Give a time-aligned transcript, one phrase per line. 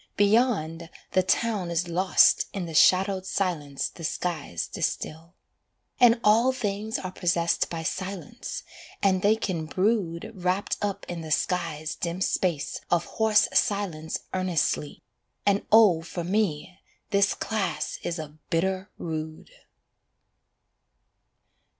[0.17, 5.35] Beyond, the town Is lost in the shadowed silence the skies distil.
[5.99, 8.63] And all things are possessed by silence,
[9.03, 15.03] and they can brood Wrapped up in the sky's dim space of hoarse silence Earnestly
[15.45, 16.79] and oh for me
[17.11, 19.51] this class is a bitter rood.